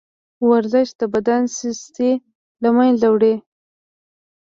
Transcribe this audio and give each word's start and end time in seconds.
ورزش 0.49 0.89
د 0.99 1.01
بدن 1.13 1.41
سستي 1.57 2.11
له 2.61 2.69
منځه 2.77 3.07
وړي. 3.13 3.35